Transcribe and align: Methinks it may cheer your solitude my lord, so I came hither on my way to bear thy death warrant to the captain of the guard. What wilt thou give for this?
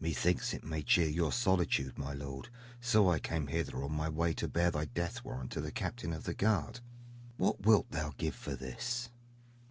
Methinks 0.00 0.54
it 0.54 0.64
may 0.64 0.80
cheer 0.80 1.10
your 1.10 1.30
solitude 1.30 1.98
my 1.98 2.14
lord, 2.14 2.48
so 2.80 3.10
I 3.10 3.18
came 3.18 3.48
hither 3.48 3.84
on 3.84 3.92
my 3.92 4.08
way 4.08 4.32
to 4.32 4.48
bear 4.48 4.70
thy 4.70 4.86
death 4.86 5.22
warrant 5.22 5.50
to 5.50 5.60
the 5.60 5.70
captain 5.70 6.14
of 6.14 6.24
the 6.24 6.32
guard. 6.32 6.80
What 7.36 7.66
wilt 7.66 7.90
thou 7.90 8.14
give 8.16 8.34
for 8.34 8.56
this? 8.56 9.10